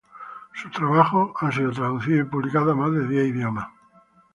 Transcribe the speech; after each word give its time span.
Sus 0.55 0.71
trabajos 0.71 1.29
han 1.39 1.51
sido 1.51 1.69
traducidos 1.71 2.25
y 2.25 2.29
publicados 2.31 2.71
a 2.71 2.75
más 2.75 2.91
de 2.91 3.05
diez 3.07 3.27
idiomas. 3.27 3.69